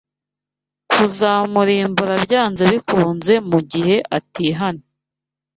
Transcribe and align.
kuzamurimbura 0.91 2.15
byanze 2.25 2.63
bikunze 2.71 3.33
mugihe 3.49 3.95
atihanye 4.17 4.85